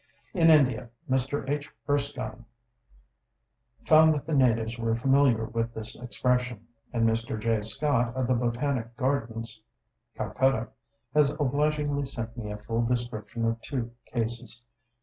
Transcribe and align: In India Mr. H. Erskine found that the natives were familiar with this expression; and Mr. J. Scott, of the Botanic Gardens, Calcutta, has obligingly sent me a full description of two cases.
In 0.33 0.49
India 0.49 0.89
Mr. 1.07 1.47
H. 1.47 1.69
Erskine 1.87 2.45
found 3.85 4.15
that 4.15 4.25
the 4.25 4.33
natives 4.33 4.79
were 4.79 4.95
familiar 4.95 5.45
with 5.45 5.75
this 5.75 5.93
expression; 5.95 6.65
and 6.91 7.07
Mr. 7.07 7.39
J. 7.39 7.61
Scott, 7.61 8.15
of 8.15 8.25
the 8.25 8.33
Botanic 8.33 8.97
Gardens, 8.97 9.61
Calcutta, 10.15 10.69
has 11.13 11.29
obligingly 11.39 12.07
sent 12.07 12.35
me 12.35 12.49
a 12.49 12.57
full 12.57 12.81
description 12.83 13.45
of 13.45 13.61
two 13.61 13.91
cases. 14.11 14.65